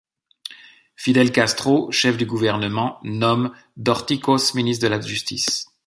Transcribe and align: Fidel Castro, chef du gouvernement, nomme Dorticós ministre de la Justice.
Fidel 0.95 1.31
Castro, 1.31 1.91
chef 1.91 2.17
du 2.17 2.25
gouvernement, 2.25 2.97
nomme 3.03 3.53
Dorticós 3.77 4.55
ministre 4.55 4.81
de 4.81 4.87
la 4.87 4.99
Justice. 4.99 5.67